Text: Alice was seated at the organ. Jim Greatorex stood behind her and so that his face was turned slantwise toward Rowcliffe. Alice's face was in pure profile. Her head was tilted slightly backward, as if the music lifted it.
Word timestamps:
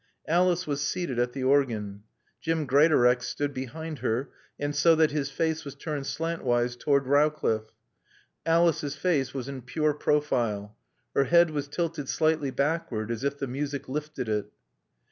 Alice 0.27 0.65
was 0.65 0.81
seated 0.81 1.19
at 1.19 1.33
the 1.33 1.43
organ. 1.43 2.01
Jim 2.41 2.65
Greatorex 2.65 3.27
stood 3.27 3.53
behind 3.53 3.99
her 3.99 4.31
and 4.59 4.75
so 4.75 4.95
that 4.95 5.11
his 5.11 5.29
face 5.29 5.63
was 5.63 5.75
turned 5.75 6.05
slantwise 6.07 6.75
toward 6.75 7.05
Rowcliffe. 7.05 7.71
Alice's 8.43 8.95
face 8.95 9.35
was 9.35 9.47
in 9.47 9.61
pure 9.61 9.93
profile. 9.93 10.75
Her 11.13 11.25
head 11.25 11.51
was 11.51 11.67
tilted 11.67 12.09
slightly 12.09 12.49
backward, 12.49 13.11
as 13.11 13.23
if 13.23 13.37
the 13.37 13.45
music 13.45 13.87
lifted 13.87 14.27
it. 14.27 14.51